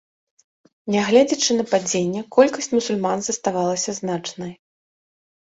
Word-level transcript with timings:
Нягледзячы 0.95 1.57
на 1.57 1.65
падзенне, 1.73 2.21
колькасць 2.37 2.71
мусульман 2.77 3.19
заставалася 3.29 3.97
значнай. 4.01 4.51